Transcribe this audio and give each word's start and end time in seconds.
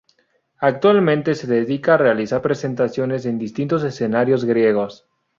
Actualmente, 0.57 1.35
se 1.35 1.45
dedica 1.45 1.93
a 1.93 1.97
realizar 1.97 2.41
presentaciones 2.41 3.27
en 3.27 3.37
distintos 3.37 3.83
escenarios 3.83 4.45
griegos. 4.45 5.05